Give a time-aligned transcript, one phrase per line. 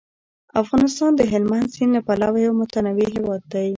[0.61, 3.67] افغانستان د هلمند سیند له پلوه یو متنوع هیواد دی.